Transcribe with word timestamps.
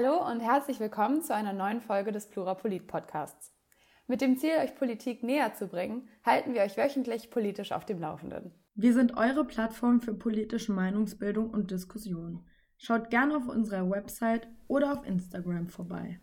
Hallo 0.00 0.24
und 0.30 0.38
herzlich 0.38 0.78
willkommen 0.78 1.22
zu 1.22 1.34
einer 1.34 1.52
neuen 1.52 1.80
Folge 1.80 2.12
des 2.12 2.28
Plurapolit 2.28 2.86
Podcasts. 2.86 3.52
Mit 4.06 4.20
dem 4.20 4.38
Ziel, 4.38 4.52
euch 4.62 4.76
Politik 4.76 5.24
näher 5.24 5.54
zu 5.54 5.66
bringen, 5.66 6.08
halten 6.24 6.54
wir 6.54 6.62
euch 6.62 6.76
wöchentlich 6.76 7.32
politisch 7.32 7.72
auf 7.72 7.84
dem 7.84 7.98
Laufenden. 7.98 8.52
Wir 8.76 8.94
sind 8.94 9.16
eure 9.16 9.44
Plattform 9.44 10.00
für 10.00 10.14
politische 10.14 10.70
Meinungsbildung 10.70 11.50
und 11.50 11.72
Diskussion. 11.72 12.46
Schaut 12.76 13.10
gerne 13.10 13.38
auf 13.38 13.48
unserer 13.48 13.90
Website 13.90 14.46
oder 14.68 14.92
auf 14.92 15.04
Instagram 15.04 15.66
vorbei. 15.66 16.20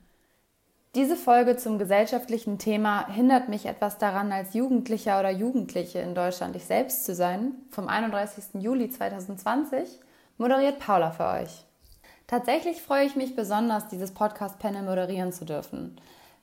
Diese 0.95 1.17
Folge 1.17 1.57
zum 1.57 1.77
gesellschaftlichen 1.77 2.57
Thema 2.57 3.09
hindert 3.09 3.49
mich 3.49 3.65
etwas 3.65 3.97
daran, 3.97 4.31
als 4.31 4.53
Jugendlicher 4.53 5.19
oder 5.19 5.31
Jugendliche 5.31 5.99
in 5.99 6.15
Deutschland 6.15 6.55
ich 6.55 6.63
selbst 6.63 7.03
zu 7.03 7.13
sein, 7.13 7.55
vom 7.71 7.89
31. 7.89 8.61
Juli 8.63 8.89
2020, 8.89 9.99
moderiert 10.37 10.79
Paula 10.79 11.11
für 11.11 11.27
euch. 11.27 11.65
Tatsächlich 12.27 12.81
freue 12.81 13.05
ich 13.05 13.15
mich 13.15 13.35
besonders, 13.35 13.87
dieses 13.87 14.11
Podcast-Panel 14.11 14.83
moderieren 14.83 15.31
zu 15.31 15.45
dürfen. 15.45 15.97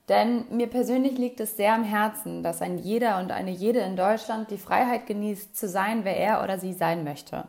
Denn 0.09 0.45
mir 0.51 0.69
persönlich 0.69 1.19
liegt 1.19 1.41
es 1.41 1.57
sehr 1.57 1.75
am 1.75 1.85
Herzen, 1.85 2.43
dass 2.43 2.63
ein 2.63 2.79
jeder 2.79 3.19
und 3.19 3.33
eine 3.33 3.51
jede 3.51 3.81
in 3.81 3.97
Deutschland 3.97 4.51
die 4.51 4.59
Freiheit 4.59 5.07
genießt, 5.07 5.57
zu 5.57 5.69
sein, 5.69 6.05
wer 6.05 6.17
er 6.17 6.43
oder 6.43 6.59
sie 6.59 6.73
sein 6.73 7.05
möchte. 7.05 7.45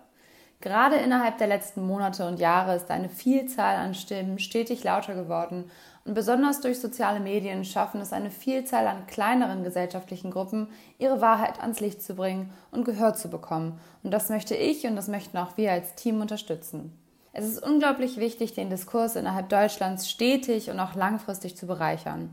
Gerade 0.61 0.95
innerhalb 0.95 1.39
der 1.39 1.47
letzten 1.47 1.85
Monate 1.85 2.25
und 2.25 2.39
Jahre 2.39 2.75
ist 2.75 2.89
eine 2.89 3.09
Vielzahl 3.09 3.75
an 3.75 3.93
Stimmen 3.93 4.39
stetig 4.39 4.83
lauter 4.83 5.13
geworden 5.13 5.69
und 6.05 6.13
besonders 6.13 6.61
durch 6.61 6.79
soziale 6.79 7.19
Medien 7.19 7.65
schaffen 7.65 7.99
es 7.99 8.13
eine 8.13 8.31
Vielzahl 8.31 8.87
an 8.87 9.05
kleineren 9.05 9.63
gesellschaftlichen 9.63 10.31
Gruppen, 10.31 10.69
ihre 10.99 11.21
Wahrheit 11.21 11.59
ans 11.59 11.81
Licht 11.81 12.01
zu 12.01 12.15
bringen 12.15 12.49
und 12.71 12.85
Gehör 12.85 13.13
zu 13.13 13.29
bekommen. 13.29 13.79
Und 14.03 14.11
das 14.11 14.29
möchte 14.29 14.55
ich 14.55 14.85
und 14.85 14.95
das 14.95 15.09
möchten 15.09 15.37
auch 15.37 15.57
wir 15.57 15.71
als 15.71 15.95
Team 15.95 16.21
unterstützen. 16.21 16.97
Es 17.35 17.45
ist 17.45 17.63
unglaublich 17.63 18.17
wichtig, 18.17 18.53
den 18.53 18.69
Diskurs 18.69 19.15
innerhalb 19.15 19.49
Deutschlands 19.49 20.07
stetig 20.07 20.69
und 20.69 20.79
auch 20.79 20.93
langfristig 20.93 21.57
zu 21.57 21.65
bereichern. 21.65 22.29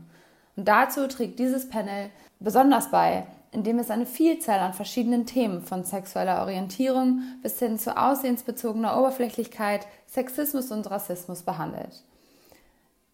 Und 0.55 0.67
dazu 0.67 1.07
trägt 1.07 1.39
dieses 1.39 1.67
Panel 1.67 2.11
besonders 2.39 2.91
bei, 2.91 3.25
indem 3.51 3.79
es 3.79 3.89
eine 3.89 4.05
Vielzahl 4.05 4.59
an 4.59 4.73
verschiedenen 4.73 5.25
Themen 5.25 5.63
von 5.63 5.83
sexueller 5.83 6.41
Orientierung 6.41 7.23
bis 7.41 7.57
hin 7.57 7.79
zu 7.79 7.97
aussehensbezogener 7.97 8.95
Oberflächlichkeit, 8.95 9.87
Sexismus 10.05 10.71
und 10.71 10.89
Rassismus 10.91 11.41
behandelt. 11.41 12.03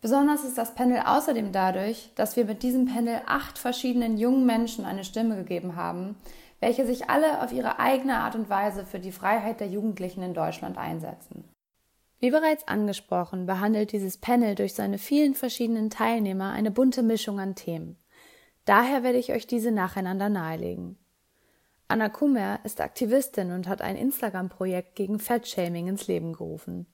Besonders 0.01 0.43
ist 0.43 0.57
das 0.57 0.75
Panel 0.75 1.01
außerdem 1.05 1.53
dadurch, 1.53 2.11
dass 2.15 2.35
wir 2.35 2.43
mit 2.43 2.63
diesem 2.63 2.85
Panel 2.85 3.21
acht 3.25 3.57
verschiedenen 3.57 4.17
jungen 4.17 4.45
Menschen 4.45 4.83
eine 4.83 5.05
Stimme 5.05 5.37
gegeben 5.37 5.77
haben, 5.77 6.15
welche 6.59 6.85
sich 6.85 7.09
alle 7.09 7.41
auf 7.41 7.53
ihre 7.53 7.79
eigene 7.79 8.17
Art 8.17 8.35
und 8.35 8.49
Weise 8.49 8.85
für 8.85 8.99
die 8.99 9.13
Freiheit 9.13 9.61
der 9.61 9.67
Jugendlichen 9.67 10.21
in 10.21 10.33
Deutschland 10.33 10.77
einsetzen. 10.77 11.45
Wie 12.19 12.31
bereits 12.31 12.67
angesprochen, 12.67 13.45
behandelt 13.45 13.91
dieses 13.91 14.17
Panel 14.17 14.55
durch 14.55 14.73
seine 14.73 14.97
vielen 14.97 15.35
verschiedenen 15.35 15.89
Teilnehmer 15.89 16.51
eine 16.51 16.71
bunte 16.71 17.03
Mischung 17.03 17.39
an 17.39 17.55
Themen. 17.55 17.97
Daher 18.65 19.03
werde 19.03 19.19
ich 19.19 19.31
euch 19.31 19.45
diese 19.45 19.71
nacheinander 19.71 20.29
nahelegen. 20.29 20.97
Anna 21.87 22.09
Kummer 22.09 22.59
ist 22.63 22.81
Aktivistin 22.81 23.51
und 23.51 23.67
hat 23.67 23.81
ein 23.81 23.95
Instagram-Projekt 23.95 24.95
gegen 24.95 25.19
Fettshaming 25.19 25.87
ins 25.87 26.07
Leben 26.07 26.33
gerufen. 26.33 26.85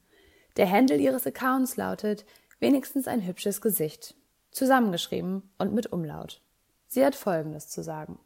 Der 0.58 0.70
Handle 0.70 0.98
ihres 0.98 1.26
Accounts 1.26 1.78
lautet 1.78 2.26
wenigstens 2.60 3.08
ein 3.08 3.26
hübsches 3.26 3.60
Gesicht, 3.60 4.16
zusammengeschrieben 4.52 5.50
und 5.58 5.74
mit 5.74 5.92
Umlaut. 5.92 6.42
Sie 6.88 7.04
hat 7.04 7.16
Folgendes 7.16 7.70
zu 7.70 7.82
sagen. 7.82 8.20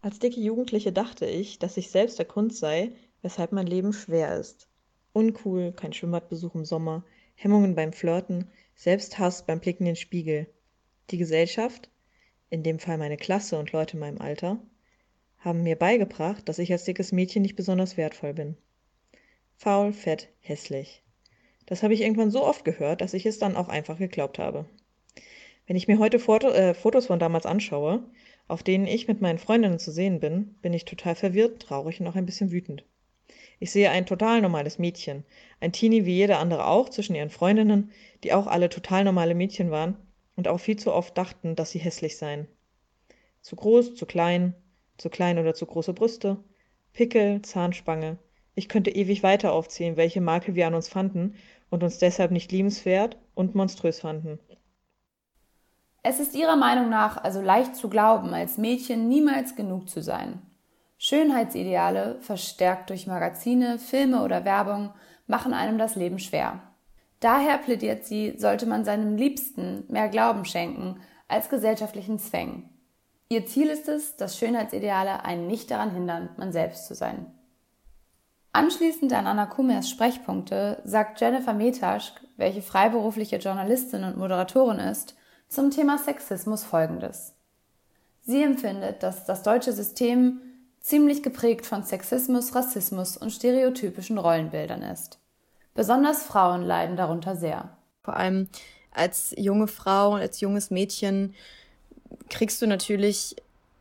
Als 0.00 0.18
dicke 0.18 0.40
Jugendliche 0.40 0.92
dachte 0.92 1.26
ich, 1.26 1.58
dass 1.58 1.76
ich 1.76 1.90
selbst 1.90 2.18
der 2.18 2.26
Kunst 2.26 2.58
sei, 2.58 2.92
weshalb 3.22 3.52
mein 3.52 3.66
Leben 3.66 3.92
schwer 3.92 4.36
ist. 4.36 4.67
Uncool, 5.18 5.72
kein 5.72 5.92
Schwimmbadbesuch 5.92 6.54
im 6.54 6.64
Sommer, 6.64 7.04
Hemmungen 7.34 7.74
beim 7.74 7.92
Flirten, 7.92 8.52
Selbsthass 8.76 9.44
beim 9.44 9.58
Blicken 9.58 9.82
in 9.82 9.94
den 9.94 9.96
Spiegel. 9.96 10.46
Die 11.10 11.18
Gesellschaft, 11.18 11.90
in 12.50 12.62
dem 12.62 12.78
Fall 12.78 12.98
meine 12.98 13.16
Klasse 13.16 13.58
und 13.58 13.72
Leute 13.72 13.94
in 13.94 13.98
meinem 13.98 14.20
Alter, 14.20 14.60
haben 15.38 15.64
mir 15.64 15.74
beigebracht, 15.74 16.48
dass 16.48 16.60
ich 16.60 16.70
als 16.70 16.84
dickes 16.84 17.10
Mädchen 17.10 17.42
nicht 17.42 17.56
besonders 17.56 17.96
wertvoll 17.96 18.32
bin. 18.32 18.56
Faul, 19.56 19.92
fett, 19.92 20.28
hässlich. 20.38 21.02
Das 21.66 21.82
habe 21.82 21.94
ich 21.94 22.02
irgendwann 22.02 22.30
so 22.30 22.44
oft 22.44 22.64
gehört, 22.64 23.00
dass 23.00 23.12
ich 23.12 23.26
es 23.26 23.40
dann 23.40 23.56
auch 23.56 23.68
einfach 23.68 23.98
geglaubt 23.98 24.38
habe. 24.38 24.66
Wenn 25.66 25.74
ich 25.74 25.88
mir 25.88 25.98
heute 25.98 26.20
Foto, 26.20 26.48
äh, 26.50 26.74
Fotos 26.74 27.06
von 27.06 27.18
damals 27.18 27.44
anschaue, 27.44 28.04
auf 28.46 28.62
denen 28.62 28.86
ich 28.86 29.08
mit 29.08 29.20
meinen 29.20 29.40
Freundinnen 29.40 29.80
zu 29.80 29.90
sehen 29.90 30.20
bin, 30.20 30.54
bin 30.62 30.72
ich 30.72 30.84
total 30.84 31.16
verwirrt, 31.16 31.60
traurig 31.60 32.00
und 32.00 32.06
auch 32.06 32.14
ein 32.14 32.24
bisschen 32.24 32.52
wütend. 32.52 32.84
Ich 33.60 33.72
sehe 33.72 33.90
ein 33.90 34.06
total 34.06 34.40
normales 34.40 34.78
Mädchen, 34.78 35.24
ein 35.60 35.72
Teenie 35.72 36.04
wie 36.04 36.14
jeder 36.14 36.38
andere 36.38 36.66
auch 36.66 36.88
zwischen 36.88 37.16
ihren 37.16 37.30
Freundinnen, 37.30 37.90
die 38.22 38.32
auch 38.32 38.46
alle 38.46 38.68
total 38.68 39.04
normale 39.04 39.34
Mädchen 39.34 39.70
waren 39.70 39.96
und 40.36 40.46
auch 40.46 40.58
viel 40.58 40.76
zu 40.76 40.92
oft 40.92 41.18
dachten, 41.18 41.56
dass 41.56 41.70
sie 41.72 41.80
hässlich 41.80 42.16
seien. 42.16 42.46
Zu 43.40 43.56
groß, 43.56 43.96
zu 43.96 44.06
klein, 44.06 44.54
zu 44.96 45.10
klein 45.10 45.38
oder 45.38 45.54
zu 45.54 45.66
große 45.66 45.92
Brüste, 45.92 46.36
Pickel, 46.92 47.42
Zahnspange. 47.42 48.18
Ich 48.54 48.68
könnte 48.68 48.90
ewig 48.90 49.22
weiter 49.22 49.52
aufzählen, 49.52 49.96
welche 49.96 50.20
Makel 50.20 50.54
wir 50.54 50.66
an 50.66 50.74
uns 50.74 50.88
fanden 50.88 51.34
und 51.70 51.82
uns 51.82 51.98
deshalb 51.98 52.30
nicht 52.30 52.52
liebenswert 52.52 53.18
und 53.34 53.54
monströs 53.54 54.00
fanden. 54.00 54.38
Es 56.02 56.20
ist 56.20 56.34
ihrer 56.34 56.56
Meinung 56.56 56.88
nach 56.88 57.22
also 57.22 57.40
leicht 57.40 57.76
zu 57.76 57.88
glauben, 57.88 58.32
als 58.32 58.56
Mädchen 58.56 59.08
niemals 59.08 59.56
genug 59.56 59.88
zu 59.88 60.00
sein. 60.00 60.40
Schönheitsideale, 60.98 62.18
verstärkt 62.20 62.90
durch 62.90 63.06
Magazine, 63.06 63.78
Filme 63.78 64.22
oder 64.24 64.44
Werbung, 64.44 64.92
machen 65.28 65.54
einem 65.54 65.78
das 65.78 65.94
Leben 65.94 66.18
schwer. 66.18 66.60
Daher 67.20 67.58
plädiert 67.58 68.04
sie, 68.04 68.36
sollte 68.36 68.66
man 68.66 68.84
seinem 68.84 69.16
Liebsten 69.16 69.84
mehr 69.88 70.08
Glauben 70.08 70.44
schenken 70.44 71.00
als 71.28 71.48
gesellschaftlichen 71.48 72.18
Zwängen. 72.18 72.68
Ihr 73.28 73.46
Ziel 73.46 73.68
ist 73.68 73.88
es, 73.88 74.16
dass 74.16 74.38
Schönheitsideale 74.38 75.24
einen 75.24 75.46
nicht 75.46 75.70
daran 75.70 75.92
hindern, 75.92 76.30
man 76.36 76.52
selbst 76.52 76.86
zu 76.86 76.94
sein. 76.94 77.26
Anschließend 78.52 79.12
an 79.12 79.26
Anna 79.26 79.46
Kumers 79.46 79.90
Sprechpunkte 79.90 80.80
sagt 80.84 81.20
Jennifer 81.20 81.52
Metaschk, 81.52 82.20
welche 82.36 82.62
freiberufliche 82.62 83.36
Journalistin 83.36 84.04
und 84.04 84.16
Moderatorin 84.16 84.78
ist, 84.78 85.14
zum 85.48 85.70
Thema 85.70 85.98
Sexismus 85.98 86.64
Folgendes. 86.64 87.34
Sie 88.22 88.42
empfindet, 88.42 89.02
dass 89.02 89.26
das 89.26 89.42
deutsche 89.42 89.72
System 89.72 90.40
ziemlich 90.88 91.22
geprägt 91.22 91.66
von 91.66 91.82
Sexismus, 91.82 92.54
Rassismus 92.54 93.18
und 93.18 93.30
stereotypischen 93.30 94.16
Rollenbildern 94.16 94.82
ist. 94.82 95.18
Besonders 95.74 96.22
Frauen 96.22 96.62
leiden 96.62 96.96
darunter 96.96 97.36
sehr. 97.36 97.76
Vor 98.02 98.16
allem 98.16 98.48
als 98.90 99.34
junge 99.36 99.68
Frau, 99.68 100.14
als 100.14 100.40
junges 100.40 100.70
Mädchen 100.70 101.34
kriegst 102.30 102.62
du 102.62 102.66
natürlich 102.66 103.36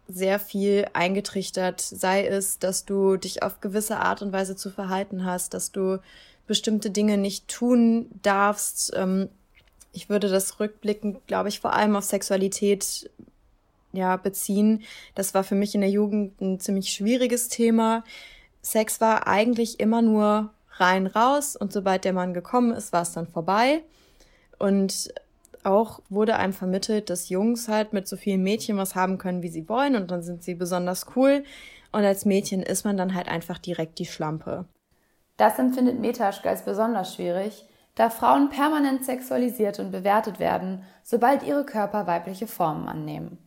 sehr 0.09 0.37
viel 0.37 0.85
eingetrichtert, 0.93 1.79
sei 1.79 2.27
es, 2.27 2.59
dass 2.59 2.83
du 2.83 3.15
dich 3.15 3.41
auf 3.41 3.61
gewisse 3.61 3.97
Art 3.97 4.21
und 4.21 4.33
Weise 4.33 4.57
zu 4.57 4.69
verhalten 4.69 5.23
hast, 5.23 5.53
dass 5.53 5.71
du 5.71 6.01
bestimmte 6.45 6.91
Dinge 6.91 7.17
nicht 7.17 7.47
tun 7.47 8.09
darfst. 8.21 8.91
Ähm, 8.95 9.29
ich 9.93 10.09
würde 10.09 10.27
das 10.27 10.59
rückblickend, 10.59 11.25
glaube 11.25 11.49
ich, 11.49 11.61
vor 11.61 11.73
allem 11.73 11.95
auf 11.95 12.03
Sexualität 12.03 13.09
ja, 13.93 14.17
beziehen. 14.17 14.83
Das 15.15 15.33
war 15.33 15.43
für 15.43 15.55
mich 15.55 15.75
in 15.75 15.81
der 15.81 15.89
Jugend 15.89 16.39
ein 16.41 16.59
ziemlich 16.59 16.89
schwieriges 16.89 17.47
Thema. 17.49 18.03
Sex 18.61 19.01
war 19.01 19.27
eigentlich 19.27 19.79
immer 19.79 20.01
nur 20.01 20.51
rein 20.73 21.07
raus 21.07 21.55
und 21.55 21.71
sobald 21.73 22.05
der 22.05 22.13
Mann 22.13 22.33
gekommen 22.33 22.71
ist, 22.71 22.93
war 22.93 23.01
es 23.01 23.13
dann 23.13 23.27
vorbei. 23.27 23.83
Und 24.59 25.13
auch 25.63 26.01
wurde 26.09 26.37
einem 26.37 26.53
vermittelt, 26.53 27.09
dass 27.09 27.29
Jungs 27.29 27.67
halt 27.67 27.93
mit 27.93 28.07
so 28.07 28.15
vielen 28.15 28.43
Mädchen 28.43 28.77
was 28.77 28.95
haben 28.95 29.17
können, 29.17 29.41
wie 29.41 29.49
sie 29.49 29.67
wollen 29.69 29.95
und 29.95 30.11
dann 30.11 30.23
sind 30.23 30.43
sie 30.43 30.55
besonders 30.55 31.05
cool. 31.15 31.43
Und 31.91 32.03
als 32.03 32.25
Mädchen 32.25 32.61
ist 32.61 32.85
man 32.85 32.97
dann 32.97 33.15
halt 33.15 33.27
einfach 33.27 33.57
direkt 33.57 33.99
die 33.99 34.05
Schlampe. 34.05 34.65
Das 35.37 35.59
empfindet 35.59 35.99
Metaschke 35.99 36.49
als 36.49 36.63
besonders 36.63 37.15
schwierig, 37.15 37.65
da 37.95 38.09
Frauen 38.09 38.49
permanent 38.49 39.05
sexualisiert 39.05 39.79
und 39.79 39.91
bewertet 39.91 40.39
werden, 40.39 40.83
sobald 41.03 41.43
ihre 41.43 41.65
Körper 41.65 42.07
weibliche 42.07 42.47
Formen 42.47 42.87
annehmen. 42.87 43.37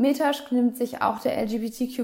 Metaschk 0.00 0.50
nimmt 0.50 0.78
sich 0.78 1.02
auch 1.02 1.20
der 1.20 1.36
LGBTQ+, 1.36 2.00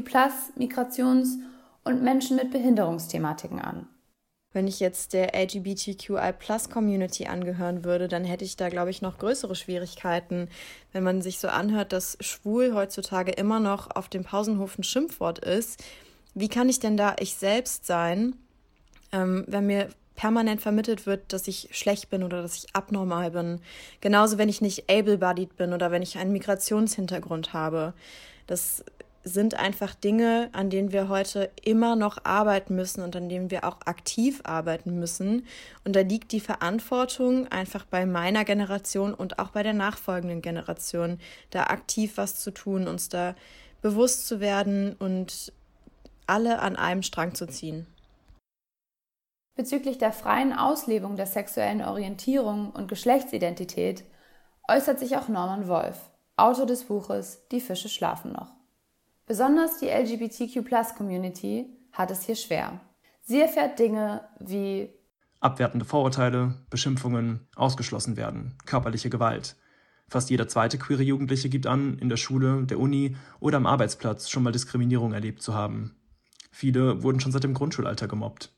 Migrations- 0.58 1.38
und 1.82 2.02
Menschen 2.02 2.36
mit 2.36 2.50
Behinderungsthematiken 2.50 3.58
an. 3.58 3.88
Wenn 4.52 4.66
ich 4.66 4.80
jetzt 4.80 5.14
der 5.14 5.34
LGBTQI-Plus-Community 5.34 7.26
angehören 7.26 7.84
würde, 7.84 8.08
dann 8.08 8.24
hätte 8.24 8.44
ich 8.44 8.56
da, 8.56 8.68
glaube 8.68 8.90
ich, 8.90 9.00
noch 9.00 9.16
größere 9.16 9.54
Schwierigkeiten, 9.54 10.48
wenn 10.92 11.04
man 11.04 11.22
sich 11.22 11.38
so 11.38 11.48
anhört, 11.48 11.92
dass 11.92 12.18
schwul 12.20 12.74
heutzutage 12.74 13.32
immer 13.32 13.60
noch 13.60 13.94
auf 13.96 14.08
dem 14.08 14.24
Pausenhof 14.24 14.78
ein 14.78 14.82
Schimpfwort 14.82 15.38
ist. 15.38 15.82
Wie 16.34 16.48
kann 16.48 16.68
ich 16.68 16.80
denn 16.80 16.98
da 16.98 17.16
ich 17.18 17.34
selbst 17.36 17.86
sein, 17.86 18.36
ähm, 19.10 19.44
wenn 19.48 19.66
mir 19.66 19.88
permanent 20.16 20.60
vermittelt 20.60 21.06
wird, 21.06 21.32
dass 21.32 21.46
ich 21.46 21.68
schlecht 21.70 22.10
bin 22.10 22.22
oder 22.22 22.42
dass 22.42 22.56
ich 22.56 22.74
abnormal 22.74 23.30
bin? 23.30 23.60
Genauso, 24.00 24.38
wenn 24.38 24.48
ich 24.48 24.60
nicht 24.60 24.90
able-bodied 24.90 25.56
bin 25.56 25.72
oder 25.72 25.90
wenn 25.90 26.02
ich 26.02 26.18
einen 26.18 26.32
Migrationshintergrund 26.32 27.52
habe. 27.52 27.92
Das 28.46 28.84
sind 29.26 29.54
einfach 29.54 29.96
Dinge, 29.96 30.50
an 30.52 30.70
denen 30.70 30.92
wir 30.92 31.08
heute 31.08 31.50
immer 31.64 31.96
noch 31.96 32.18
arbeiten 32.24 32.76
müssen 32.76 33.02
und 33.02 33.16
an 33.16 33.28
denen 33.28 33.50
wir 33.50 33.64
auch 33.64 33.78
aktiv 33.84 34.40
arbeiten 34.44 35.00
müssen. 35.00 35.44
Und 35.84 35.96
da 35.96 36.00
liegt 36.00 36.30
die 36.30 36.40
Verantwortung 36.40 37.48
einfach 37.48 37.84
bei 37.84 38.06
meiner 38.06 38.44
Generation 38.44 39.12
und 39.12 39.40
auch 39.40 39.50
bei 39.50 39.64
der 39.64 39.72
nachfolgenden 39.72 40.42
Generation, 40.42 41.18
da 41.50 41.64
aktiv 41.64 42.12
was 42.16 42.36
zu 42.36 42.52
tun, 42.52 42.86
uns 42.86 43.08
da 43.08 43.34
bewusst 43.82 44.28
zu 44.28 44.38
werden 44.38 44.94
und 44.94 45.52
alle 46.28 46.60
an 46.60 46.76
einem 46.76 47.02
Strang 47.02 47.34
zu 47.34 47.46
ziehen. 47.46 47.86
Bezüglich 49.56 49.96
der 49.96 50.12
freien 50.12 50.52
Auslebung 50.52 51.16
der 51.16 51.26
sexuellen 51.26 51.82
Orientierung 51.82 52.70
und 52.70 52.88
Geschlechtsidentität 52.88 54.04
äußert 54.68 54.98
sich 54.98 55.16
auch 55.16 55.28
Norman 55.28 55.66
Wolf, 55.66 56.10
Autor 56.36 56.66
des 56.66 56.84
Buches 56.84 57.48
Die 57.50 57.62
Fische 57.62 57.88
schlafen 57.88 58.32
noch. 58.32 58.52
Besonders 59.24 59.78
die 59.78 59.88
LGBTQ-Plus-Community 59.88 61.66
hat 61.92 62.10
es 62.10 62.24
hier 62.24 62.36
schwer. 62.36 62.80
Sie 63.22 63.40
erfährt 63.40 63.78
Dinge 63.78 64.28
wie 64.38 64.90
abwertende 65.40 65.86
Vorurteile, 65.86 66.54
Beschimpfungen, 66.68 67.48
ausgeschlossen 67.56 68.18
werden, 68.18 68.58
körperliche 68.66 69.08
Gewalt. 69.08 69.56
Fast 70.08 70.28
jeder 70.28 70.48
zweite 70.48 70.76
queere 70.78 71.02
Jugendliche 71.02 71.48
gibt 71.48 71.66
an, 71.66 71.98
in 71.98 72.10
der 72.10 72.18
Schule, 72.18 72.64
der 72.66 72.78
Uni 72.78 73.16
oder 73.40 73.56
am 73.56 73.66
Arbeitsplatz 73.66 74.28
schon 74.28 74.42
mal 74.42 74.52
Diskriminierung 74.52 75.14
erlebt 75.14 75.42
zu 75.42 75.54
haben. 75.54 75.96
Viele 76.52 77.02
wurden 77.02 77.20
schon 77.20 77.32
seit 77.32 77.42
dem 77.44 77.54
Grundschulalter 77.54 78.06
gemobbt. 78.06 78.55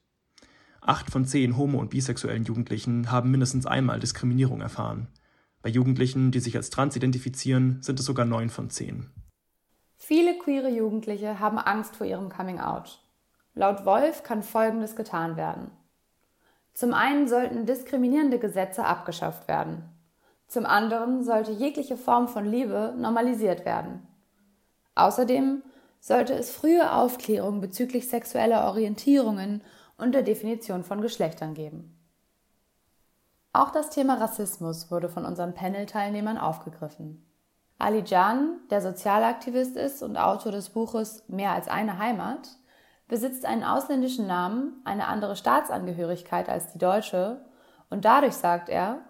Acht 0.88 1.10
von 1.10 1.26
zehn 1.26 1.58
homo- 1.58 1.80
und 1.80 1.90
bisexuellen 1.90 2.44
Jugendlichen 2.44 3.10
haben 3.10 3.30
mindestens 3.30 3.66
einmal 3.66 4.00
Diskriminierung 4.00 4.62
erfahren. 4.62 5.08
Bei 5.60 5.68
Jugendlichen, 5.68 6.30
die 6.30 6.40
sich 6.40 6.56
als 6.56 6.70
trans 6.70 6.96
identifizieren, 6.96 7.82
sind 7.82 8.00
es 8.00 8.06
sogar 8.06 8.24
neun 8.24 8.48
von 8.48 8.70
zehn. 8.70 9.10
Viele 9.98 10.38
queere 10.38 10.70
Jugendliche 10.70 11.40
haben 11.40 11.58
Angst 11.58 11.96
vor 11.96 12.06
ihrem 12.06 12.30
Coming-out. 12.30 13.02
Laut 13.54 13.84
Wolf 13.84 14.22
kann 14.22 14.42
Folgendes 14.42 14.96
getan 14.96 15.36
werden. 15.36 15.70
Zum 16.72 16.94
einen 16.94 17.28
sollten 17.28 17.66
diskriminierende 17.66 18.38
Gesetze 18.38 18.86
abgeschafft 18.86 19.46
werden. 19.46 19.84
Zum 20.46 20.64
anderen 20.64 21.22
sollte 21.22 21.52
jegliche 21.52 21.98
Form 21.98 22.28
von 22.28 22.46
Liebe 22.46 22.94
normalisiert 22.96 23.66
werden. 23.66 24.06
Außerdem 24.94 25.62
sollte 26.00 26.32
es 26.32 26.50
frühe 26.50 26.90
Aufklärung 26.90 27.60
bezüglich 27.60 28.08
sexueller 28.08 28.64
Orientierungen 28.68 29.60
und 29.98 30.12
der 30.12 30.22
Definition 30.22 30.84
von 30.84 31.02
Geschlechtern 31.02 31.54
geben. 31.54 31.94
Auch 33.52 33.70
das 33.70 33.90
Thema 33.90 34.14
Rassismus 34.14 34.90
wurde 34.90 35.08
von 35.08 35.24
unseren 35.24 35.54
Panel-Teilnehmern 35.54 36.38
aufgegriffen. 36.38 37.24
Ali 37.78 38.02
Can, 38.02 38.60
der 38.70 38.80
Sozialaktivist 38.80 39.76
ist 39.76 40.02
und 40.02 40.16
Autor 40.16 40.52
des 40.52 40.70
Buches 40.70 41.24
Mehr 41.28 41.52
als 41.52 41.68
eine 41.68 41.98
Heimat, 41.98 42.48
besitzt 43.08 43.44
einen 43.44 43.64
ausländischen 43.64 44.26
Namen, 44.26 44.80
eine 44.84 45.06
andere 45.06 45.36
Staatsangehörigkeit 45.36 46.48
als 46.48 46.72
die 46.72 46.78
deutsche 46.78 47.44
und 47.90 48.04
dadurch 48.04 48.34
sagt 48.34 48.68
er, 48.68 49.00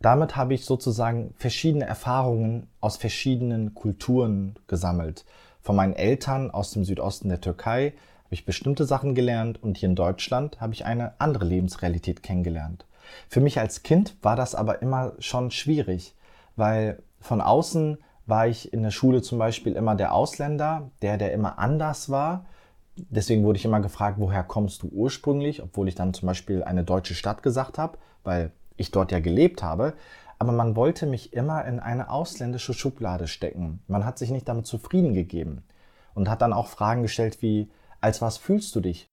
damit 0.00 0.36
habe 0.36 0.54
ich 0.54 0.64
sozusagen 0.64 1.34
verschiedene 1.36 1.84
Erfahrungen 1.84 2.70
aus 2.80 2.96
verschiedenen 2.96 3.74
Kulturen 3.74 4.56
gesammelt. 4.68 5.24
Von 5.60 5.74
meinen 5.74 5.94
Eltern 5.94 6.52
aus 6.52 6.70
dem 6.70 6.84
Südosten 6.84 7.28
der 7.28 7.40
Türkei 7.40 7.94
habe 8.28 8.34
ich 8.34 8.44
bestimmte 8.44 8.84
Sachen 8.84 9.14
gelernt 9.14 9.62
und 9.62 9.78
hier 9.78 9.88
in 9.88 9.94
Deutschland 9.94 10.60
habe 10.60 10.74
ich 10.74 10.84
eine 10.84 11.18
andere 11.18 11.46
Lebensrealität 11.46 12.22
kennengelernt. 12.22 12.84
Für 13.26 13.40
mich 13.40 13.58
als 13.58 13.82
Kind 13.82 14.18
war 14.20 14.36
das 14.36 14.54
aber 14.54 14.82
immer 14.82 15.14
schon 15.18 15.50
schwierig, 15.50 16.14
weil 16.54 17.02
von 17.20 17.40
außen 17.40 17.96
war 18.26 18.46
ich 18.46 18.70
in 18.70 18.82
der 18.82 18.90
Schule 18.90 19.22
zum 19.22 19.38
Beispiel 19.38 19.72
immer 19.72 19.94
der 19.94 20.12
Ausländer, 20.12 20.90
der, 21.00 21.16
der 21.16 21.32
immer 21.32 21.58
anders 21.58 22.10
war. 22.10 22.44
Deswegen 22.96 23.44
wurde 23.44 23.56
ich 23.56 23.64
immer 23.64 23.80
gefragt, 23.80 24.18
woher 24.20 24.42
kommst 24.42 24.82
du 24.82 24.88
ursprünglich, 24.88 25.62
obwohl 25.62 25.88
ich 25.88 25.94
dann 25.94 26.12
zum 26.12 26.26
Beispiel 26.26 26.62
eine 26.62 26.84
deutsche 26.84 27.14
Stadt 27.14 27.42
gesagt 27.42 27.78
habe, 27.78 27.96
weil 28.24 28.52
ich 28.76 28.90
dort 28.90 29.10
ja 29.10 29.20
gelebt 29.20 29.62
habe. 29.62 29.94
Aber 30.38 30.52
man 30.52 30.76
wollte 30.76 31.06
mich 31.06 31.32
immer 31.32 31.64
in 31.64 31.80
eine 31.80 32.10
ausländische 32.10 32.74
Schublade 32.74 33.26
stecken. 33.26 33.80
Man 33.88 34.04
hat 34.04 34.18
sich 34.18 34.28
nicht 34.30 34.46
damit 34.50 34.66
zufrieden 34.66 35.14
gegeben 35.14 35.62
und 36.12 36.28
hat 36.28 36.42
dann 36.42 36.52
auch 36.52 36.66
Fragen 36.66 37.00
gestellt 37.00 37.40
wie, 37.40 37.70
als 38.00 38.22
was 38.22 38.36
fühlst 38.36 38.74
du 38.74 38.80
dich? 38.80 39.08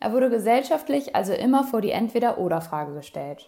Er 0.00 0.12
wurde 0.12 0.30
gesellschaftlich 0.30 1.14
also 1.14 1.32
immer 1.32 1.64
vor 1.64 1.80
die 1.80 1.90
Entweder-Oder-Frage 1.90 2.94
gestellt. 2.94 3.46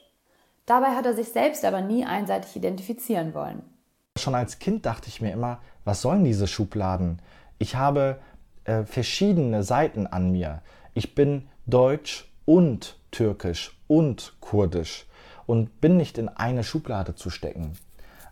Dabei 0.66 0.94
hat 0.94 1.06
er 1.06 1.14
sich 1.14 1.28
selbst 1.28 1.64
aber 1.64 1.80
nie 1.80 2.04
einseitig 2.04 2.54
identifizieren 2.56 3.34
wollen. 3.34 3.62
Schon 4.18 4.34
als 4.34 4.58
Kind 4.58 4.84
dachte 4.84 5.08
ich 5.08 5.20
mir 5.20 5.32
immer, 5.32 5.60
was 5.84 6.02
sollen 6.02 6.24
diese 6.24 6.46
Schubladen? 6.46 7.20
Ich 7.58 7.76
habe 7.76 8.18
äh, 8.64 8.84
verschiedene 8.84 9.62
Seiten 9.62 10.06
an 10.06 10.30
mir. 10.30 10.62
Ich 10.94 11.14
bin 11.14 11.48
deutsch 11.66 12.30
und 12.44 12.98
türkisch 13.10 13.76
und 13.88 14.34
kurdisch 14.40 15.06
und 15.46 15.80
bin 15.80 15.96
nicht 15.96 16.18
in 16.18 16.28
eine 16.28 16.64
Schublade 16.64 17.14
zu 17.14 17.30
stecken. 17.30 17.72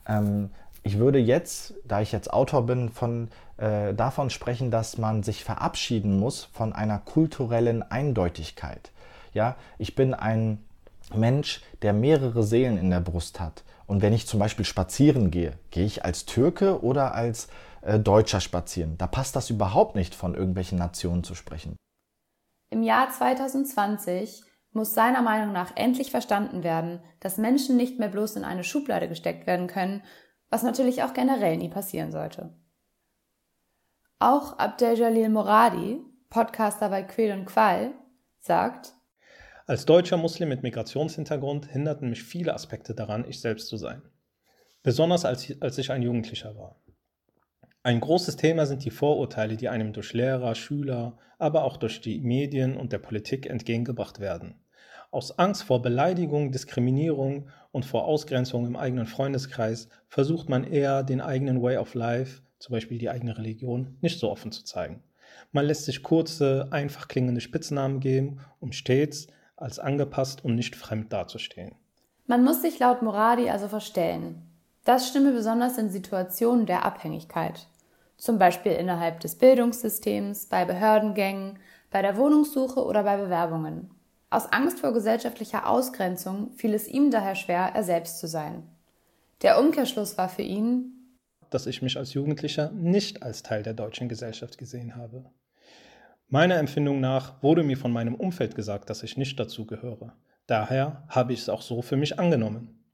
Ähm, 0.07 0.51
ich 0.83 0.99
würde 0.99 1.19
jetzt, 1.19 1.75
da 1.85 2.01
ich 2.01 2.13
jetzt 2.13 2.33
Autor 2.33 2.67
bin, 2.67 2.89
von, 2.89 3.29
äh, 3.57 3.95
davon 3.95 4.31
sprechen, 4.31 4.71
dass 4.71 4.99
man 4.99 5.23
sich 5.23 5.45
verabschieden 5.45 6.19
muss 6.19 6.45
von 6.53 6.73
einer 6.73 6.99
kulturellen 6.99 7.83
Eindeutigkeit. 7.83 8.91
Ja, 9.35 9.57
ich 9.79 9.95
bin 9.95 10.15
ein 10.15 10.65
Mensch, 11.15 11.63
der 11.83 11.93
mehrere 11.93 12.43
Seelen 12.43 12.79
in 12.79 12.91
der 12.91 13.01
Brust 13.01 13.41
hat. 13.41 13.63
Und 13.87 14.03
wenn 14.03 14.13
ich 14.13 14.27
zum 14.27 14.39
Beispiel 14.39 14.65
spazieren 14.65 15.31
gehe, 15.31 15.53
gehe 15.71 15.85
ich 15.85 16.05
als 16.05 16.25
Türke 16.25 16.83
oder 16.83 17.15
als 17.15 17.49
äh, 17.83 17.99
Deutscher 17.99 18.41
spazieren. 18.41 18.97
Da 18.99 19.07
passt 19.07 19.37
das 19.37 19.51
überhaupt 19.51 19.97
nicht, 19.97 20.15
von 20.15 20.35
irgendwelchen 20.35 20.79
Nationen 20.79 21.25
zu 21.25 21.35
sprechen. 21.35 21.77
Im 22.71 22.83
Jahr 22.83 23.11
2020 23.11 24.45
muss 24.73 24.95
seiner 24.95 25.23
Meinung 25.23 25.53
nach 25.53 25.73
endlich 25.77 26.11
verstanden 26.13 26.63
werden, 26.63 27.01
dass 27.19 27.37
Menschen 27.37 27.77
nicht 27.77 27.99
mehr 27.99 28.09
bloß 28.09 28.37
in 28.37 28.45
eine 28.45 28.63
Schublade 28.63 29.09
gesteckt 29.09 29.47
werden 29.47 29.67
können, 29.67 30.03
was 30.51 30.63
natürlich 30.63 31.03
auch 31.03 31.15
generell 31.15 31.57
nie 31.57 31.69
passieren 31.69 32.13
sollte. 32.13 32.53
Auch 34.19 34.59
Abdel 34.59 34.99
Jalil 34.99 35.31
Moradi, 35.31 36.01
Podcaster 36.29 36.91
bei 36.91 37.03
Quell 37.03 37.39
und 37.39 37.47
Qual, 37.47 37.93
sagt, 38.41 38.95
als 39.71 39.87
deutscher 39.87 40.17
Muslim 40.17 40.49
mit 40.49 40.65
Migrationshintergrund 40.65 41.67
hinderten 41.67 42.11
mich 42.11 42.25
viele 42.25 42.55
Aspekte 42.55 42.93
daran, 42.93 43.25
ich 43.29 43.41
selbst 43.41 43.69
zu 43.69 43.77
sein. 43.77 44.03
Besonders 44.83 45.25
als, 45.25 45.55
als 45.61 45.79
ich 45.79 45.93
ein 45.93 46.03
Jugendlicher 46.03 46.57
war. 46.57 46.83
Ein 47.85 48.01
großes 48.01 48.35
Thema 48.35 48.67
sind 48.67 48.85
die 48.85 48.91
Vorurteile, 48.91 49.57
die 49.57 49.69
einem 49.69 49.93
durch 49.93 50.13
Lehrer, 50.13 50.57
Schüler, 50.57 51.19
aber 51.39 51.63
auch 51.63 51.77
durch 51.77 52.01
die 52.01 52.21
Medien 52.21 52.77
und 52.77 52.93
der 52.93 52.99
Politik 52.99 53.47
entgegengebracht 53.47 54.19
werden. 54.19 54.61
Aus 55.13 55.39
Angst 55.39 55.65
vor 55.65 55.83
Beleidigung, 55.83 56.53
Diskriminierung 56.53 57.49
und 57.73 57.85
vor 57.85 58.05
Ausgrenzung 58.05 58.67
im 58.67 58.77
eigenen 58.77 59.07
Freundeskreis 59.07 59.89
versucht 60.07 60.49
man 60.49 60.63
eher, 60.63 61.03
den 61.03 61.21
eigenen 61.21 61.61
Way 61.63 61.79
of 61.79 61.95
Life, 61.95 62.43
zum 62.61 62.75
Beispiel 62.75 62.99
die 62.99 63.11
eigene 63.11 63.37
Religion, 63.37 63.97
nicht 64.01 64.21
so 64.21 64.31
offen 64.31 64.53
zu 64.53 64.65
zeigen. 64.65 65.03
Man 65.51 65.67
lässt 65.67 65.85
sich 65.85 66.05
kurze, 66.05 66.69
einfach 66.71 67.09
klingende 67.09 67.41
Spitznamen 67.41 67.99
geben, 67.99 68.41
um 68.61 68.71
stets 68.71 69.27
als 69.57 69.81
angepasst 69.81 70.45
und 70.45 70.55
nicht 70.55 70.77
fremd 70.77 71.13
dazustehen. 71.13 71.75
Man 72.27 72.45
muss 72.45 72.63
sich 72.63 72.79
laut 72.79 73.03
Moradi 73.03 73.51
also 73.51 73.67
verstellen. 73.67 74.43
Das 74.85 75.09
stimme 75.09 75.33
besonders 75.33 75.77
in 75.77 75.91
Situationen 75.91 76.67
der 76.67 76.85
Abhängigkeit, 76.85 77.67
zum 78.17 78.39
Beispiel 78.39 78.73
innerhalb 78.73 79.19
des 79.19 79.35
Bildungssystems, 79.35 80.47
bei 80.47 80.65
Behördengängen, 80.65 81.59
bei 81.91 82.01
der 82.01 82.17
Wohnungssuche 82.17 82.85
oder 82.85 83.03
bei 83.03 83.17
Bewerbungen. 83.17 83.91
Aus 84.33 84.47
Angst 84.53 84.79
vor 84.79 84.93
gesellschaftlicher 84.93 85.69
Ausgrenzung 85.69 86.53
fiel 86.53 86.73
es 86.73 86.87
ihm 86.87 87.11
daher 87.11 87.35
schwer, 87.35 87.73
er 87.75 87.83
selbst 87.83 88.21
zu 88.21 88.29
sein. 88.29 88.63
Der 89.43 89.59
Umkehrschluss 89.59 90.17
war 90.17 90.29
für 90.29 90.43
ihn, 90.43 91.01
dass 91.51 91.67
ich 91.67 91.83
mich 91.83 91.97
als 91.97 92.15
Jugendlicher 92.15 92.71
nicht 92.71 93.25
als 93.25 93.43
Teil 93.43 93.65
der 93.65 93.75
deutschen 93.75 94.09
Gesellschaft 94.09 94.57
gesehen 94.57 94.95
habe. 94.95 95.25
Meiner 96.29 96.59
Empfindung 96.59 97.01
nach 97.01 97.43
wurde 97.43 97.65
mir 97.65 97.77
von 97.77 97.91
meinem 97.91 98.15
Umfeld 98.15 98.55
gesagt, 98.55 98.89
dass 98.89 99.03
ich 99.03 99.17
nicht 99.17 99.41
dazu 99.41 99.67
gehöre. 99.67 100.13
Daher 100.47 101.03
habe 101.09 101.33
ich 101.33 101.41
es 101.41 101.49
auch 101.49 101.63
so 101.63 101.83
für 101.83 101.97
mich 101.97 102.21
angenommen. 102.21 102.85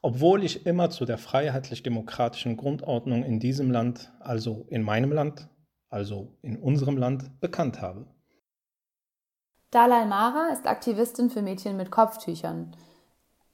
Obwohl 0.00 0.44
ich 0.44 0.64
immer 0.64 0.90
zu 0.90 1.04
der 1.04 1.18
freiheitlich-demokratischen 1.18 2.56
Grundordnung 2.56 3.24
in 3.24 3.40
diesem 3.40 3.72
Land, 3.72 4.12
also 4.20 4.64
in 4.68 4.82
meinem 4.82 5.10
Land, 5.10 5.48
also 5.88 6.38
in 6.40 6.56
unserem 6.56 6.96
Land, 6.96 7.40
bekannt 7.40 7.82
habe. 7.82 8.06
Dalai 9.70 10.04
Mara 10.04 10.48
ist 10.52 10.66
Aktivistin 10.66 11.30
für 11.30 11.42
Mädchen 11.42 11.76
mit 11.76 11.92
Kopftüchern 11.92 12.76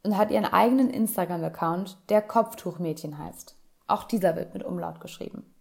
und 0.03 0.17
hat 0.17 0.31
ihren 0.31 0.47
eigenen 0.47 0.89
Instagram-Account, 0.89 1.99
der 2.09 2.23
Kopftuchmädchen 2.23 3.19
heißt. 3.19 3.55
Auch 3.87 4.05
dieser 4.05 4.35
wird 4.35 4.55
mit 4.55 4.65
Umlaut 4.65 5.01
geschrieben. 5.01 5.55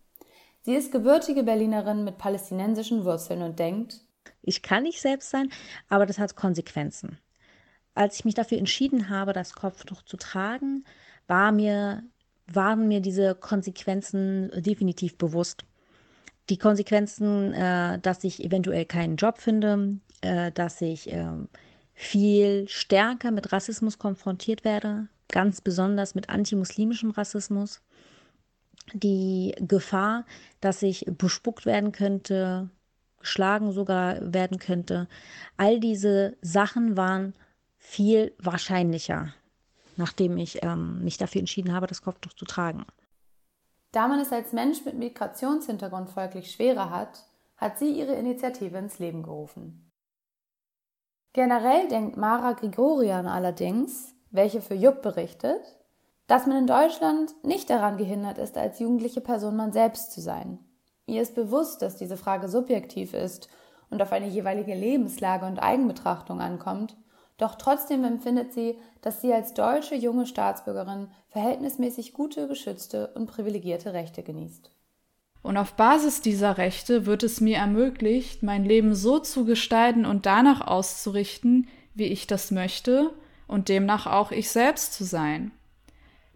Sie 0.61 0.73
ist 0.73 0.93
gebürtige 0.93 1.43
Berlinerin 1.43 2.05
mit 2.05 2.17
palästinensischen 2.17 3.03
Wurzeln 3.03 3.41
und 3.41 3.59
denkt, 3.59 3.99
ich 4.41 4.61
kann 4.61 4.83
nicht 4.83 5.01
selbst 5.01 5.29
sein, 5.29 5.49
aber 5.89 6.05
das 6.05 6.19
hat 6.19 6.37
Konsequenzen. 6.37 7.19
Als 7.93 8.15
ich 8.15 8.25
mich 8.25 8.33
dafür 8.33 8.57
entschieden 8.57 9.09
habe, 9.09 9.33
das 9.33 9.55
Kopftuch 9.55 10.03
zu 10.03 10.15
tragen, 10.15 10.85
war 11.27 11.51
mir, 11.51 12.03
waren 12.47 12.87
mir 12.87 13.01
diese 13.01 13.35
Konsequenzen 13.35 14.51
definitiv 14.55 15.17
bewusst. 15.17 15.65
Die 16.49 16.57
Konsequenzen, 16.57 17.53
äh, 17.53 17.99
dass 17.99 18.23
ich 18.23 18.43
eventuell 18.43 18.85
keinen 18.85 19.15
Job 19.15 19.39
finde, 19.39 19.99
äh, 20.21 20.51
dass 20.51 20.81
ich 20.81 21.11
äh, 21.11 21.27
viel 21.93 22.67
stärker 22.67 23.31
mit 23.31 23.51
Rassismus 23.51 23.97
konfrontiert 23.97 24.63
werde, 24.63 25.07
ganz 25.29 25.61
besonders 25.61 26.13
mit 26.13 26.29
antimuslimischem 26.29 27.11
Rassismus. 27.11 27.81
Die 28.93 29.55
Gefahr, 29.59 30.25
dass 30.61 30.83
ich 30.83 31.05
bespuckt 31.17 31.65
werden 31.65 31.91
könnte, 31.91 32.69
geschlagen 33.19 33.71
sogar 33.71 34.33
werden 34.33 34.59
könnte. 34.59 35.07
All 35.57 35.79
diese 35.79 36.37
Sachen 36.41 36.95
waren 36.95 37.33
viel 37.77 38.33
wahrscheinlicher, 38.37 39.33
nachdem 39.95 40.37
ich 40.37 40.63
ähm, 40.63 41.03
mich 41.03 41.17
dafür 41.17 41.39
entschieden 41.39 41.73
habe, 41.73 41.87
das 41.87 42.03
Kopftuch 42.03 42.33
zu 42.33 42.45
tragen. 42.45 42.85
Da 43.95 44.09
man 44.09 44.19
es 44.19 44.33
als 44.33 44.51
Mensch 44.51 44.83
mit 44.83 44.97
Migrationshintergrund 44.97 46.09
folglich 46.09 46.51
schwerer 46.51 46.89
hat, 46.89 47.23
hat 47.55 47.79
sie 47.79 47.91
ihre 47.91 48.15
Initiative 48.15 48.77
ins 48.77 48.99
Leben 48.99 49.23
gerufen. 49.23 49.89
Generell 51.31 51.87
denkt 51.87 52.17
Mara 52.17 52.51
Grigorian 52.51 53.25
allerdings, 53.25 54.13
welche 54.31 54.59
für 54.59 54.73
Jupp 54.73 55.01
berichtet, 55.01 55.61
dass 56.27 56.45
man 56.45 56.57
in 56.57 56.67
Deutschland 56.67 57.33
nicht 57.45 57.69
daran 57.69 57.95
gehindert 57.95 58.37
ist, 58.37 58.57
als 58.57 58.79
jugendliche 58.79 59.21
Person 59.21 59.55
man 59.55 59.71
selbst 59.71 60.11
zu 60.11 60.19
sein. 60.19 60.59
Ihr 61.05 61.21
ist 61.21 61.33
bewusst, 61.33 61.81
dass 61.81 61.95
diese 61.95 62.17
Frage 62.17 62.49
subjektiv 62.49 63.13
ist 63.13 63.47
und 63.89 64.01
auf 64.01 64.11
eine 64.11 64.27
jeweilige 64.27 64.75
Lebenslage 64.75 65.45
und 65.45 65.59
Eigenbetrachtung 65.59 66.41
ankommt, 66.41 66.97
doch 67.37 67.55
trotzdem 67.55 68.03
empfindet 68.03 68.53
sie, 68.53 68.77
dass 69.01 69.21
sie 69.21 69.33
als 69.33 69.53
deutsche 69.53 69.95
junge 69.95 70.25
Staatsbürgerin 70.25 71.09
verhältnismäßig 71.29 72.13
gute, 72.13 72.47
geschützte 72.47 73.07
und 73.15 73.27
privilegierte 73.27 73.93
Rechte 73.93 74.23
genießt. 74.23 74.71
Und 75.41 75.57
auf 75.57 75.73
Basis 75.73 76.21
dieser 76.21 76.57
Rechte 76.57 77.05
wird 77.05 77.21
es 77.21 77.41
mir 77.41 77.57
ermöglicht, 77.57 78.41
mein 78.41 78.63
Leben 78.65 78.95
so 78.95 79.19
zu 79.19 79.45
gestalten 79.45 80.05
und 80.05 80.25
danach 80.25 80.65
auszurichten, 80.65 81.67
wie 81.93 82.05
ich 82.05 82.25
das 82.25 82.51
möchte 82.51 83.11
und 83.47 83.69
demnach 83.69 84.07
auch 84.07 84.31
ich 84.31 84.49
selbst 84.49 84.93
zu 84.93 85.03
sein. 85.03 85.51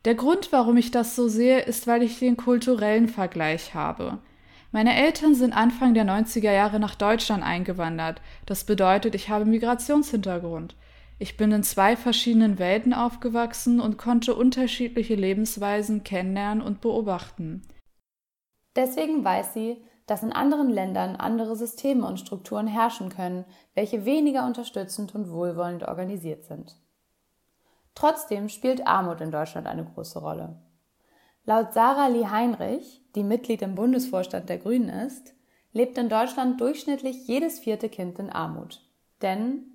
Der 0.05 0.15
Grund, 0.15 0.51
warum 0.51 0.77
ich 0.77 0.91
das 0.91 1.15
so 1.15 1.27
sehe, 1.27 1.59
ist, 1.59 1.87
weil 1.87 2.03
ich 2.03 2.19
den 2.19 2.37
kulturellen 2.37 3.07
Vergleich 3.07 3.73
habe. 3.73 4.19
Meine 4.71 4.95
Eltern 4.95 5.33
sind 5.33 5.53
Anfang 5.53 5.93
der 5.93 6.05
90er 6.05 6.51
Jahre 6.51 6.79
nach 6.79 6.93
Deutschland 6.93 7.43
eingewandert. 7.43 8.21
Das 8.45 8.63
bedeutet, 8.63 9.15
ich 9.15 9.29
habe 9.29 9.45
Migrationshintergrund. 9.45 10.75
Ich 11.21 11.35
bin 11.35 11.51
in 11.51 11.63
zwei 11.63 11.97
verschiedenen 11.97 12.59
Welten 12.59 12.93
aufgewachsen 12.93 13.81
und 13.81 13.97
konnte 13.97 14.35
unterschiedliche 14.35 15.15
Lebensweisen 15.15 16.05
kennenlernen 16.05 16.63
und 16.63 16.79
beobachten. 16.79 17.61
Deswegen 18.77 19.23
weiß 19.25 19.53
sie, 19.53 19.83
dass 20.07 20.23
in 20.23 20.31
anderen 20.31 20.69
Ländern 20.69 21.17
andere 21.17 21.57
Systeme 21.57 22.07
und 22.07 22.19
Strukturen 22.19 22.67
herrschen 22.67 23.09
können, 23.09 23.43
welche 23.75 24.05
weniger 24.05 24.45
unterstützend 24.45 25.13
und 25.13 25.29
wohlwollend 25.29 25.83
organisiert 25.83 26.45
sind. 26.45 26.77
Trotzdem 27.95 28.47
spielt 28.47 28.87
Armut 28.87 29.19
in 29.19 29.29
Deutschland 29.29 29.67
eine 29.67 29.83
große 29.83 30.19
Rolle. 30.19 30.57
Laut 31.43 31.73
Sarah 31.73 32.07
Lee 32.07 32.27
Heinrich, 32.27 33.01
die 33.13 33.23
Mitglied 33.23 33.61
im 33.61 33.75
Bundesvorstand 33.75 34.47
der 34.47 34.57
Grünen 34.57 34.87
ist, 34.87 35.33
lebt 35.73 35.97
in 35.97 36.07
Deutschland 36.07 36.61
durchschnittlich 36.61 37.27
jedes 37.27 37.59
vierte 37.59 37.89
Kind 37.89 38.19
in 38.19 38.29
Armut. 38.29 38.81
Denn 39.21 39.68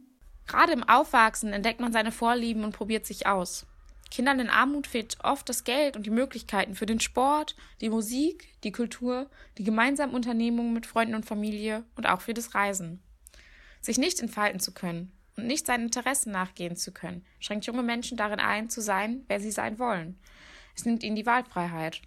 Gerade 0.47 0.73
im 0.73 0.83
Aufwachsen 0.89 1.53
entdeckt 1.53 1.81
man 1.81 1.93
seine 1.93 2.13
Vorlieben 2.13 2.65
und 2.65 2.77
probiert 2.77 3.07
sich 3.07 3.27
aus. 3.27 3.67
Kindern 4.11 4.39
in 4.39 4.51
Armut 4.51 4.87
fehlt 4.87 5.17
oft 5.25 5.49
das 5.49 5.65
Geld 5.65 5.97
und 5.97 6.07
die 6.07 6.11
Möglichkeiten 6.11 6.75
für 6.75 6.87
den 6.87 7.01
Sport, 7.01 7.57
die 7.81 7.91
Musik, 7.91 8.47
die 8.63 8.71
Kultur, 8.71 9.29
die 9.59 9.65
gemeinsamen 9.65 10.15
Unternehmungen 10.15 10.73
mit 10.73 10.87
Freunden 10.87 11.17
und 11.17 11.27
Familie 11.27 11.83
und 11.97 12.07
auch 12.07 12.21
für 12.21 12.35
das 12.35 12.55
Reisen. 12.55 13.03
Sich 13.81 13.99
nicht 13.99 14.21
entfalten 14.21 14.61
zu 14.61 14.73
können 14.73 15.11
und 15.37 15.47
nicht 15.47 15.67
seinen 15.67 15.87
Interessen 15.87 16.31
nachgehen 16.31 16.77
zu 16.77 16.93
können, 16.93 17.25
schränkt 17.41 17.67
junge 17.67 17.83
Menschen 17.83 18.17
darin 18.17 18.39
ein, 18.39 18.71
zu 18.71 18.81
sein, 18.81 19.25
wer 19.27 19.41
sie 19.41 19.51
sein 19.51 19.81
wollen. 19.81 20.17
Es 20.77 20.85
nimmt 20.85 21.03
ihnen 21.03 21.17
die 21.17 21.27
Wahlfreiheit. 21.27 22.01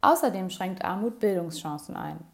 Außerdem 0.00 0.48
schränkt 0.48 0.82
Armut 0.84 1.18
Bildungschancen 1.18 1.96
ein. 1.96 2.24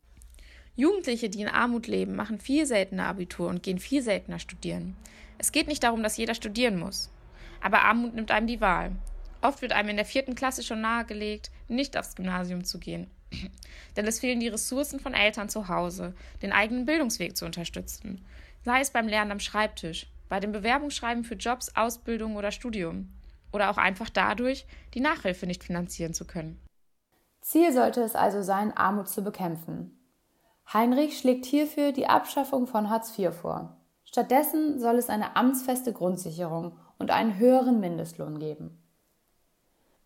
Jugendliche, 0.77 1.31
die 1.31 1.41
in 1.41 1.49
Armut 1.49 1.87
leben, 1.87 2.15
machen 2.15 2.39
viel 2.39 2.67
seltener 2.67 3.07
Abitur 3.07 3.49
und 3.49 3.63
gehen 3.63 3.79
viel 3.79 4.03
seltener 4.03 4.39
studieren. 4.39 4.95
Es 5.39 5.51
geht 5.51 5.69
nicht 5.69 5.83
darum, 5.83 6.03
dass 6.03 6.19
jeder 6.19 6.35
studieren 6.35 6.79
muss. 6.79 7.11
Aber 7.63 7.83
Armut 7.83 8.15
nimmt 8.15 8.31
einem 8.31 8.47
die 8.47 8.61
Wahl. 8.61 8.93
Oft 9.41 9.63
wird 9.63 9.73
einem 9.73 9.89
in 9.89 9.97
der 9.97 10.05
vierten 10.05 10.35
Klasse 10.35 10.63
schon 10.63 10.83
nahegelegt, 10.83 11.51
nicht 11.69 11.97
aufs 11.97 12.15
Gymnasium 12.15 12.65
zu 12.65 12.79
gehen. 12.79 13.11
Denn 13.97 14.07
es 14.07 14.21
fehlen 14.21 14.41
die 14.41 14.49
Ressourcen 14.49 15.01
von 15.01 15.15
Eltern 15.15 15.49
zu 15.49 15.69
Hause, 15.69 16.15
den 16.43 16.53
eigenen 16.53 16.85
Bildungsweg 16.85 17.37
zu 17.37 17.47
unterstützen. 17.47 18.25
Sei 18.63 18.81
es 18.81 18.91
beim 18.91 19.09
Lernen 19.09 19.33
am 19.33 19.41
Schreibtisch, 19.41 20.09
bei 20.29 20.41
dem 20.41 20.53
Bewerbungsschreiben 20.53 21.25
für 21.25 21.37
Jobs, 21.37 21.75
Ausbildung 21.75 22.37
oder 22.37 22.51
Studium. 22.51 23.09
Oder 23.51 23.71
auch 23.71 23.79
einfach 23.79 24.11
dadurch, 24.11 24.67
die 24.93 25.01
Nachhilfe 25.01 25.47
nicht 25.47 25.65
finanzieren 25.65 26.13
zu 26.13 26.27
können. 26.27 26.61
Ziel 27.41 27.73
sollte 27.73 28.03
es 28.03 28.15
also 28.15 28.43
sein, 28.43 28.77
Armut 28.77 29.09
zu 29.09 29.23
bekämpfen. 29.23 29.96
Heinrich 30.73 31.19
schlägt 31.19 31.47
hierfür 31.47 31.93
die 31.93 32.09
Abschaffung 32.09 32.67
von 32.67 32.91
Hartz 32.91 33.17
IV 33.17 33.35
vor. 33.35 33.77
Stattdessen 34.05 34.79
soll 34.81 34.97
es 34.97 35.09
eine 35.09 35.37
amtsfeste 35.37 35.93
Grundsicherung 35.93 36.79
und 36.99 37.11
einen 37.11 37.39
höheren 37.39 37.81
Mindestlohn 37.81 38.39
geben. 38.39 38.83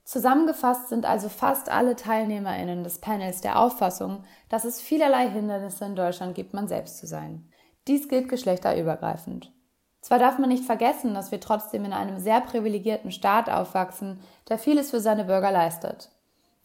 Zusammengefasst 0.04 0.88
sind 0.88 1.06
also 1.06 1.28
fast 1.28 1.70
alle 1.70 1.94
Teilnehmerinnen 1.94 2.82
des 2.82 2.98
Panels 2.98 3.42
der 3.42 3.60
Auffassung, 3.60 4.24
dass 4.48 4.64
es 4.64 4.80
vielerlei 4.80 5.30
Hindernisse 5.30 5.84
in 5.84 5.94
Deutschland 5.94 6.34
gibt, 6.34 6.52
man 6.52 6.66
selbst 6.66 6.98
zu 6.98 7.06
sein. 7.06 7.48
Dies 7.86 8.08
gilt 8.08 8.28
geschlechterübergreifend. 8.28 9.52
Zwar 10.00 10.18
darf 10.18 10.38
man 10.38 10.48
nicht 10.48 10.64
vergessen, 10.64 11.14
dass 11.14 11.30
wir 11.30 11.40
trotzdem 11.40 11.84
in 11.84 11.92
einem 11.92 12.18
sehr 12.18 12.40
privilegierten 12.40 13.12
Staat 13.12 13.48
aufwachsen, 13.48 14.20
der 14.48 14.58
vieles 14.58 14.90
für 14.90 15.00
seine 15.00 15.24
Bürger 15.24 15.52
leistet. 15.52 16.10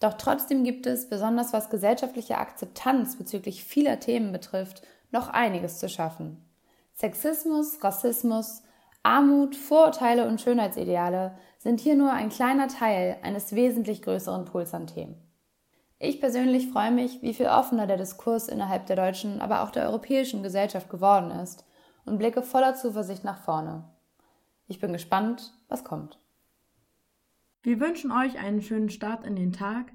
Doch 0.06 0.14
trotzdem 0.14 0.64
gibt 0.64 0.86
es, 0.86 1.10
besonders 1.10 1.52
was 1.52 1.72
gesellschaftliche 1.72 2.38
Akzeptanz 2.38 3.16
bezüglich 3.16 3.64
vieler 3.64 4.00
Themen 4.00 4.32
betrifft, 4.32 4.84
noch 5.10 5.30
einiges 5.30 5.80
zu 5.80 5.90
schaffen. 5.90 6.46
Sexismus, 6.94 7.84
Rassismus, 7.84 8.62
Armut, 9.02 9.56
Vorurteile 9.56 10.28
und 10.28 10.40
Schönheitsideale 10.40 11.36
sind 11.58 11.80
hier 11.80 11.96
nur 11.96 12.14
ein 12.14 12.30
kleiner 12.30 12.68
Teil 12.68 13.18
eines 13.24 13.56
wesentlich 13.56 14.04
größeren 14.04 14.46
Pools 14.46 14.76
an 14.76 14.86
Themen. 14.86 15.20
Ich 15.98 16.20
persönlich 16.20 16.70
freue 16.70 16.92
mich, 16.92 17.24
wie 17.24 17.34
viel 17.34 17.48
offener 17.48 17.88
der 17.88 17.98
Diskurs 17.98 18.48
innerhalb 18.48 18.86
der 18.86 18.98
deutschen, 18.98 19.42
aber 19.42 19.64
auch 19.64 19.72
der 19.72 19.88
europäischen 19.88 20.44
Gesellschaft 20.44 20.88
geworden 20.88 21.32
ist 21.32 21.66
und 22.06 22.20
blicke 22.20 22.44
voller 22.44 22.76
Zuversicht 22.76 23.24
nach 23.24 23.40
vorne. 23.40 23.86
Ich 24.68 24.80
bin 24.80 24.94
gespannt, 24.94 25.52
was 25.68 25.84
kommt. 25.84 26.20
Wir 27.66 27.80
wünschen 27.80 28.12
euch 28.12 28.38
einen 28.38 28.62
schönen 28.62 28.92
Start 28.92 29.26
in 29.26 29.36
den 29.36 29.52
Tag, 29.52 29.92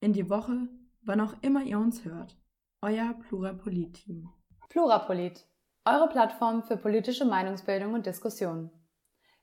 in 0.00 0.12
die 0.12 0.28
Woche, 0.28 0.66
wann 1.02 1.20
auch 1.20 1.34
immer 1.40 1.62
ihr 1.62 1.78
uns 1.78 2.04
hört. 2.04 2.36
Euer 2.80 3.14
Plurapolit-Team. 3.14 4.28
Plurapolit, 4.68 5.46
eure 5.84 6.08
Plattform 6.08 6.64
für 6.64 6.76
politische 6.76 7.24
Meinungsbildung 7.24 7.94
und 7.94 8.06
Diskussion. 8.06 8.72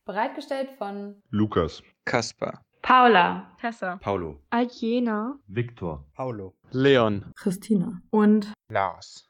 Bereitgestellt 0.03 0.71
von 0.71 1.23
Lukas, 1.29 1.81
Kaspar, 2.03 2.61
Paula, 2.81 3.49
Tessa, 3.61 3.95
Paulo, 4.01 4.41
Aljena, 4.49 5.39
Viktor, 5.47 6.05
Paulo, 6.13 6.55
Leon, 6.71 7.31
Christina. 7.37 8.01
Und 8.09 8.51
Lars. 8.69 9.28